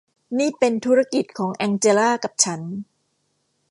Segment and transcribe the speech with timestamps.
[0.39, 2.61] นี่เป็นธุรกิจของแองเจล่ากับฉัน